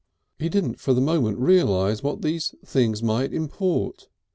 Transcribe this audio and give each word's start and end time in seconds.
He 0.39 0.49
didn't 0.49 0.79
for 0.79 0.95
the 0.95 0.99
moment 0.99 1.37
realise 1.37 2.01
what 2.01 2.23
these 2.23 2.55
things 2.65 3.03
might 3.03 3.31
import. 3.31 4.07